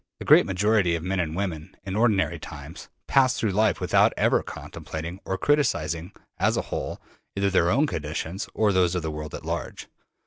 The 0.17 0.25
great 0.25 0.47
majority 0.47 0.95
of 0.95 1.03
men 1.03 1.19
and 1.19 1.35
women, 1.35 1.77
in 1.83 1.95
ordinary 1.95 2.39
times, 2.39 2.89
pass 3.05 3.37
through 3.37 3.51
life 3.51 3.79
without 3.79 4.13
ever 4.17 4.41
contemplating 4.41 5.19
or 5.25 5.37
criticising, 5.37 6.11
as 6.39 6.57
a 6.57 6.61
whole, 6.73 6.99
either 7.35 7.51
their 7.51 7.69
own 7.69 7.85
conditions 7.85 8.49
or 8.55 8.71
those 8.73 8.95
of 8.95 9.03
the 9.03 9.11
world 9.11 9.35
at 9.35 9.45
large. 9.45 9.87